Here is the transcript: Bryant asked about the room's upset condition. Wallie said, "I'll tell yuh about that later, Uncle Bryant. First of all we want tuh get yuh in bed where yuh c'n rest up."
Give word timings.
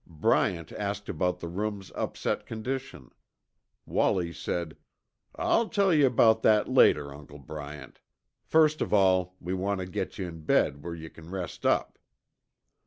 Bryant 0.07 0.71
asked 0.71 1.09
about 1.09 1.41
the 1.41 1.47
room's 1.47 1.91
upset 1.93 2.47
condition. 2.47 3.11
Wallie 3.85 4.33
said, 4.33 4.75
"I'll 5.35 5.69
tell 5.69 5.93
yuh 5.93 6.07
about 6.07 6.41
that 6.41 6.67
later, 6.67 7.13
Uncle 7.13 7.37
Bryant. 7.37 7.99
First 8.43 8.81
of 8.81 8.95
all 8.95 9.35
we 9.39 9.53
want 9.53 9.79
tuh 9.79 9.85
get 9.85 10.17
yuh 10.17 10.27
in 10.27 10.41
bed 10.41 10.81
where 10.83 10.95
yuh 10.95 11.11
c'n 11.15 11.29
rest 11.29 11.67
up." 11.67 11.99